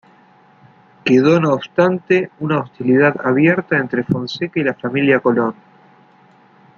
[1.05, 5.53] Quedó no obstante una hostilidad abierta entre Fonseca y la familia Colón.